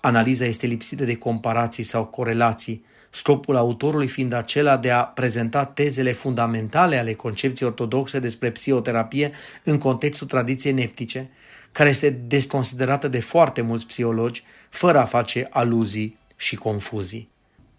Analiza 0.00 0.44
este 0.44 0.66
lipsită 0.66 1.04
de 1.04 1.16
comparații 1.16 1.82
sau 1.82 2.04
corelații, 2.04 2.84
scopul 3.10 3.56
autorului 3.56 4.06
fiind 4.06 4.32
acela 4.32 4.76
de 4.76 4.90
a 4.90 5.04
prezenta 5.04 5.64
tezele 5.64 6.12
fundamentale 6.12 6.98
ale 6.98 7.14
concepției 7.14 7.68
ortodoxe 7.68 8.18
despre 8.18 8.50
psihoterapie 8.50 9.32
în 9.64 9.78
contextul 9.78 10.26
tradiției 10.26 10.72
neptice, 10.72 11.30
care 11.72 11.88
este 11.88 12.10
desconsiderată 12.10 13.08
de 13.08 13.20
foarte 13.20 13.60
mulți 13.60 13.86
psihologi, 13.86 14.42
fără 14.68 14.98
a 14.98 15.04
face 15.04 15.46
aluzii 15.50 16.18
și 16.36 16.56
confuzii. 16.56 17.28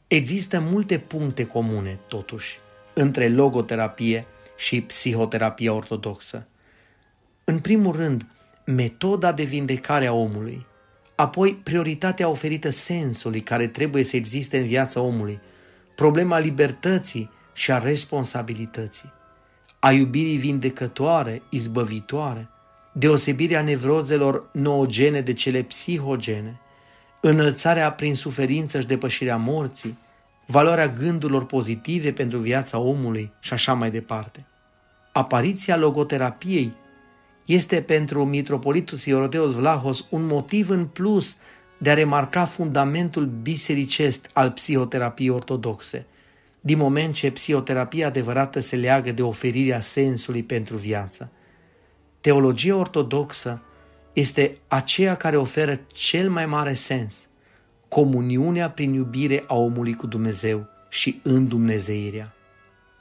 Există 0.08 0.60
multe 0.60 1.00
puncte 1.00 1.46
comune, 1.46 2.00
totuși, 2.08 2.60
între 2.94 3.28
logoterapie 3.28 4.26
și 4.58 4.82
psihoterapia 4.82 5.74
ortodoxă. 5.74 6.48
În 7.44 7.60
primul 7.60 7.96
rând, 7.96 8.26
metoda 8.66 9.32
de 9.32 9.44
vindecare 9.44 10.06
a 10.06 10.14
omului, 10.14 10.66
apoi 11.16 11.56
prioritatea 11.56 12.30
oferită 12.30 12.70
sensului 12.70 13.42
care 13.42 13.68
trebuie 13.68 14.04
să 14.04 14.16
existe 14.16 14.58
în 14.58 14.66
viața 14.66 15.02
omului, 15.02 15.40
problema 15.96 16.40
libertății 16.40 17.30
și 17.54 17.72
a 17.72 17.78
responsabilității, 17.78 19.12
a 19.80 19.92
iubirii 19.92 20.38
vindecătoare, 20.38 21.42
izbăvitoare, 21.50 22.50
deosebirea 22.92 23.62
nevrozelor 23.62 24.50
noogene 24.54 25.22
de 25.22 25.34
cele 25.34 25.62
psihogene, 25.62 26.60
înălțarea 27.22 27.92
prin 27.92 28.16
suferință 28.16 28.80
și 28.80 28.86
depășirea 28.86 29.38
morții, 29.38 29.98
valoarea 30.46 30.88
gândurilor 30.88 31.46
pozitive 31.46 32.12
pentru 32.12 32.38
viața 32.38 32.78
omului 32.78 33.34
și 33.40 33.54
așa 33.54 33.74
mai 33.74 33.92
departe. 33.92 34.46
Apariția 35.12 35.78
logoterapiei 35.78 36.74
este 37.46 37.82
pentru 37.82 38.26
mitropolitul 38.26 38.98
Iorodeos 39.06 39.54
Vlahos 39.54 40.06
un 40.10 40.26
motiv 40.26 40.70
în 40.70 40.86
plus 40.86 41.38
de 41.78 41.90
a 41.90 41.94
remarca 41.94 42.46
fundamentul 42.46 43.26
bisericest 43.26 44.30
al 44.34 44.52
psihoterapiei 44.52 45.30
ortodoxe, 45.30 46.06
din 46.62 46.78
moment 46.78 47.14
ce 47.14 47.32
psihoterapia 47.32 48.08
adevărată 48.08 48.60
se 48.60 48.76
leagă 48.76 49.12
de 49.12 49.22
oferirea 49.22 49.80
sensului 49.80 50.44
pentru 50.44 50.78
viață. 50.78 51.32
Teologia 52.22 52.76
ortodoxă 52.76 53.62
este 54.14 54.58
aceea 54.68 55.16
care 55.16 55.38
oferă 55.38 55.80
cel 55.94 56.30
mai 56.30 56.46
mare 56.46 56.74
sens, 56.74 57.28
comuniunea 57.88 58.70
prin 58.70 58.94
iubire 58.94 59.44
a 59.48 59.56
omului 59.56 59.94
cu 59.94 60.08
Dumnezeu 60.08 60.68
și 60.90 61.20
în 61.24 61.48
Dumnezeirea. 61.48 62.34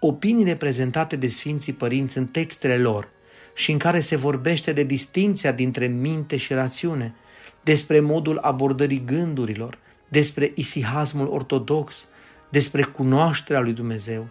Opiniile 0.01 0.57
prezentate 0.57 1.17
de 1.17 1.29
Sfinții 1.29 1.73
Părinți 1.73 2.19
în 2.19 2.27
textele 2.27 2.79
lor 2.79 3.09
și 3.55 3.71
în 3.73 3.79
care 3.79 4.01
se 4.01 4.17
vorbește 4.17 4.73
de 4.73 4.83
distinția 4.83 5.53
dintre 5.53 5.87
minte 5.87 6.37
și 6.37 6.53
rațiune, 6.53 7.15
despre 7.63 8.01
modul 8.01 8.39
abordării 8.39 9.05
gândurilor, 9.05 9.79
despre 10.09 10.53
isihasmul 10.55 11.29
ortodox, 11.29 12.05
despre 12.49 12.83
cunoașterea 12.83 13.61
lui 13.61 13.73
Dumnezeu, 13.73 14.29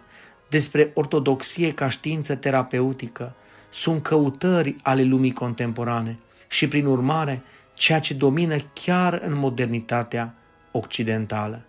despre 0.48 0.90
ortodoxie 0.94 1.72
ca 1.72 1.88
știință 1.88 2.34
terapeutică, 2.34 3.34
sunt 3.70 4.02
căutări 4.02 4.76
ale 4.82 5.02
lumii 5.02 5.32
contemporane 5.32 6.18
și, 6.48 6.68
prin 6.68 6.86
urmare, 6.86 7.42
ceea 7.74 7.98
ce 7.98 8.14
domină 8.14 8.56
chiar 8.72 9.20
în 9.24 9.38
modernitatea 9.38 10.34
occidentală. 10.70 11.64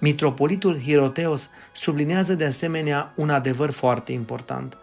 Mitropolitul 0.00 0.80
Hiroteos 0.80 1.48
sublinează 1.74 2.34
de 2.34 2.44
asemenea 2.44 3.12
un 3.16 3.30
adevăr 3.30 3.70
foarte 3.70 4.12
important. 4.12 4.76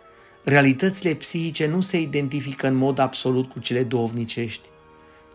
Realitățile 0.43 1.13
psihice 1.13 1.67
nu 1.67 1.81
se 1.81 1.99
identifică 1.99 2.67
în 2.67 2.75
mod 2.75 2.99
absolut 2.99 3.51
cu 3.51 3.60
cele 3.60 3.84
duhovnicești. 3.84 4.67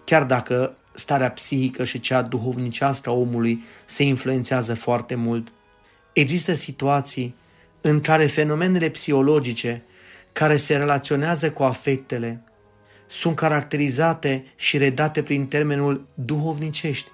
Chiar 0.04 0.24
dacă 0.24 0.76
starea 0.94 1.30
psihică 1.30 1.84
și 1.84 2.00
cea 2.00 2.22
duhovnicească 2.22 3.10
a 3.10 3.12
omului 3.12 3.64
se 3.86 4.02
influențează 4.02 4.74
foarte 4.74 5.14
mult, 5.14 5.52
există 6.12 6.54
situații 6.54 7.34
în 7.80 8.00
care 8.00 8.26
fenomenele 8.26 8.88
psihologice 8.88 9.82
care 10.38 10.56
se 10.56 10.76
relaționează 10.76 11.50
cu 11.50 11.62
afectele 11.62 12.44
sunt 13.06 13.36
caracterizate 13.36 14.44
și 14.56 14.78
redate 14.78 15.22
prin 15.22 15.46
termenul 15.46 16.06
duhovnicești. 16.14 17.08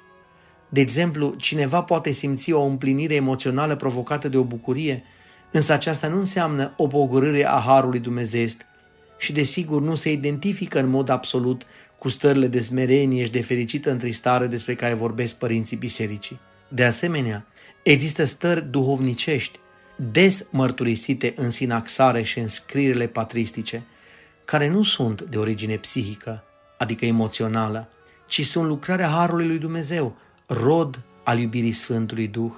De 0.69 0.81
exemplu, 0.81 1.35
cineva 1.35 1.83
poate 1.83 2.11
simți 2.13 2.53
o 2.53 2.63
împlinire 2.63 3.15
emoțională 3.15 3.77
provocată 3.77 4.29
de 4.29 4.37
o 4.37 4.45
bucurie, 4.45 5.05
însă 5.53 5.73
aceasta 5.73 6.09
nu 6.09 6.19
înseamnă 6.19 6.75
o 6.77 6.87
pogorâre 6.87 7.47
a 7.47 7.59
Harului 7.59 7.99
Dumnezeesc 7.99 8.61
și 9.19 9.33
desigur 9.33 9.83
nu 9.83 9.95
se 9.95 10.13
identifică 10.13 10.79
în 10.79 10.89
mod 10.89 11.09
absolut 11.09 11.67
cu 11.99 12.09
stările 12.09 12.47
de 12.47 12.61
smerenie 12.61 13.25
și 13.25 13.31
de 13.31 13.43
fericită 13.43 13.91
întristare 13.91 14.47
despre 14.47 14.75
care 14.75 14.95
vorbesc 14.95 15.35
părinții 15.35 15.77
bisericii. 15.77 16.41
De 16.69 16.85
asemenea, 16.85 17.47
există 17.83 18.25
stări 18.25 18.71
duhovnicești, 18.71 19.59
des 19.97 20.47
mărturisite 20.51 21.33
în 21.37 21.51
sinaxare 21.51 22.23
și 22.23 22.39
în 22.39 22.49
scrierile 22.49 23.07
patristice, 23.07 23.87
care 24.45 24.69
nu 24.69 24.83
sunt 24.83 25.23
de 25.23 25.39
origine 25.39 25.77
psihică, 25.77 26.45
adică 26.79 27.05
emoțională, 27.05 27.89
ci 28.27 28.47
sunt 28.47 28.67
lucrarea 28.67 29.09
Harului 29.09 29.47
lui 29.47 29.59
Dumnezeu, 29.59 30.17
rod 30.47 31.01
al 31.25 31.39
iubirii 31.39 31.73
Sfântului 31.73 32.27
Duh. 32.27 32.53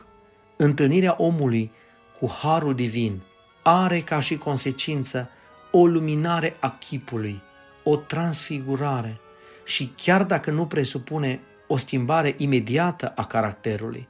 Întâlnirea 0.57 1.15
omului 1.19 1.73
cu 2.19 2.31
Harul 2.43 2.75
Divin 2.75 3.23
are 3.63 4.01
ca 4.01 4.21
și 4.21 4.37
consecință 4.37 5.29
o 5.71 5.87
luminare 5.87 6.57
a 6.61 6.71
chipului, 6.71 7.43
o 7.83 7.97
transfigurare 7.97 9.21
și 9.65 9.93
chiar 9.97 10.25
dacă 10.25 10.51
nu 10.51 10.67
presupune 10.67 11.41
o 11.67 11.77
schimbare 11.77 12.35
imediată 12.39 13.13
a 13.17 13.25
caracterului, 13.25 14.09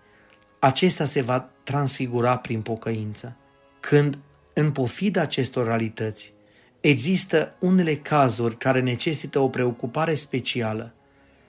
acesta 0.58 1.04
se 1.04 1.22
va 1.22 1.48
transfigura 1.64 2.36
prin 2.36 2.62
pocăință. 2.62 3.36
Când, 3.80 4.18
în 4.52 4.70
pofida 4.70 5.20
acestor 5.20 5.66
realități, 5.66 6.32
există 6.80 7.54
unele 7.60 7.94
cazuri 7.94 8.56
care 8.56 8.80
necesită 8.80 9.38
o 9.38 9.48
preocupare 9.48 10.14
specială, 10.14 10.94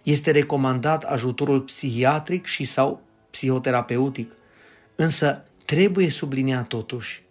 este 0.03 0.31
recomandat 0.31 1.03
ajutorul 1.03 1.61
psihiatric 1.61 2.45
și 2.45 2.65
sau 2.65 3.01
psihoterapeutic, 3.29 4.31
însă 4.95 5.43
trebuie 5.65 6.09
subliniat 6.09 6.67
totuși 6.67 7.23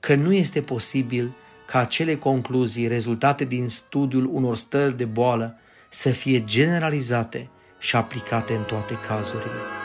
că 0.00 0.14
nu 0.14 0.32
este 0.32 0.60
posibil 0.60 1.34
ca 1.66 1.78
acele 1.78 2.16
concluzii 2.16 2.86
rezultate 2.86 3.44
din 3.44 3.68
studiul 3.68 4.28
unor 4.32 4.56
stări 4.56 4.96
de 4.96 5.04
boală 5.04 5.58
să 5.90 6.10
fie 6.10 6.44
generalizate 6.44 7.50
și 7.78 7.96
aplicate 7.96 8.54
în 8.54 8.62
toate 8.62 8.94
cazurile. 9.08 9.75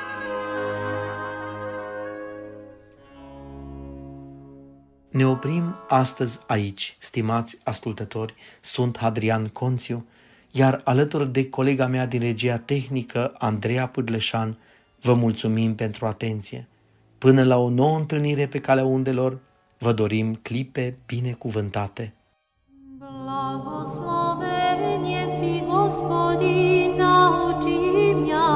Ne 5.11 5.25
oprim 5.25 5.75
astăzi 5.87 6.39
aici, 6.47 6.95
stimați 6.99 7.57
ascultători, 7.63 8.33
sunt 8.61 8.97
Hadrian 8.97 9.47
Conțiu, 9.47 10.05
iar 10.51 10.81
alături 10.83 11.31
de 11.31 11.49
colega 11.49 11.87
mea 11.87 12.05
din 12.05 12.19
regia 12.19 12.57
tehnică, 12.57 13.33
Andreea 13.37 13.87
Pâdleșan, 13.87 14.57
vă 15.01 15.13
mulțumim 15.13 15.75
pentru 15.75 16.05
atenție. 16.05 16.67
Până 17.17 17.43
la 17.43 17.57
o 17.57 17.69
nouă 17.69 17.97
întâlnire 17.97 18.47
pe 18.47 18.59
calea 18.59 18.85
undelor, 18.85 19.39
vă 19.77 19.93
dorim 19.93 20.33
clipe 20.33 20.97
binecuvântate. 21.05 22.13
Blagoslovenie 22.99 25.27
si 25.27 25.63
Gospodin 25.67 26.95
nauči 26.97 28.13
mňa 28.21 28.47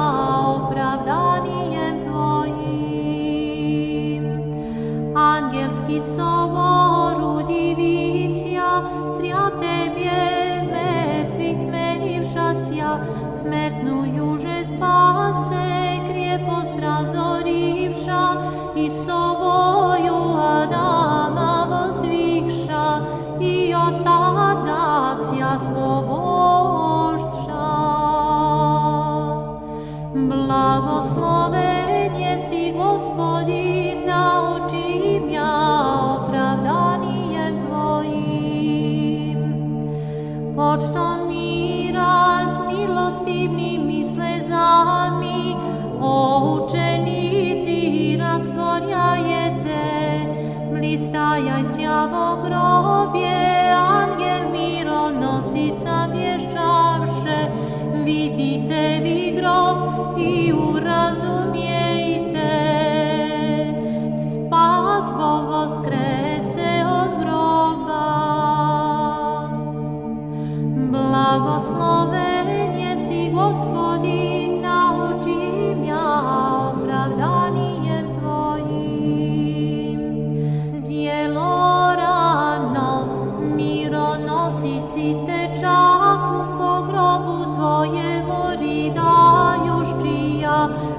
opravdaniem 0.56 1.94
Tvojim. 2.04 4.24
Angelský 5.14 6.00
sovoru 6.00 6.35
смертною 13.46 14.38
же 14.38 14.64
спасе, 14.64 16.00
крепость 16.08 16.80
разоривша 16.80 18.42
и 18.74 18.88
совою 18.88 20.16
Адама 20.62 21.66
воздвигша, 21.70 23.02
и 23.40 23.72
от 23.72 24.06
ада 24.06 25.16
вся 25.16 25.58
свобождша. 25.58 26.06
Благословение 30.14 32.38
си 32.38 32.72
Господи 32.72 33.94
на 34.06 34.45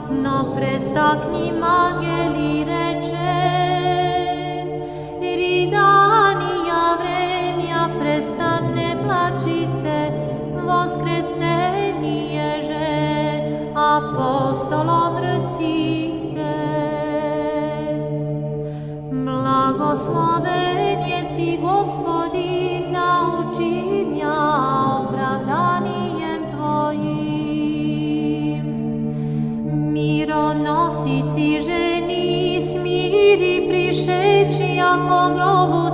napred 0.09 0.85
stakni 0.85 1.51
mageli 1.51 2.63
reče, 2.63 3.37
ridanija 5.21 6.97
vrenja 6.99 7.89
prestane 7.99 8.95
plačite, 9.03 10.11
voskresenije 10.65 12.63
že 12.67 12.89
apostolom 13.75 15.17
rcite. 15.17 16.55
Blagoslave 19.11 20.56
Satan 34.97 35.37
robo 35.37 35.86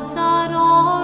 loved 0.00 0.16
are 0.16 0.54
all. 0.54 0.97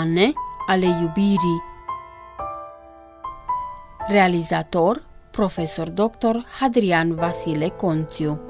persoane 0.00 0.32
ale 0.66 0.86
iubirii. 0.86 1.62
Realizator, 4.08 5.02
profesor 5.30 5.88
dr. 5.88 6.44
Hadrian 6.60 7.14
Vasile 7.14 7.68
Conțiu 7.68 8.49